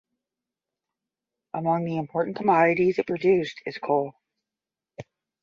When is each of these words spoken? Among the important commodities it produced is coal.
Among 1.53 1.85
the 1.85 1.97
important 1.97 2.35
commodities 2.35 2.97
it 2.97 3.05
produced 3.05 3.61
is 3.67 3.77
coal. 3.77 4.13